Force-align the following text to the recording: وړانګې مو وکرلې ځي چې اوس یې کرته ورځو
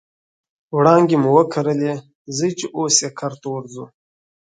وړانګې 0.75 1.17
مو 1.23 1.29
وکرلې 1.37 1.93
ځي 2.37 2.49
چې 2.59 2.65
اوس 2.77 2.95
یې 3.03 3.09
کرته 3.19 3.47
ورځو 3.51 3.85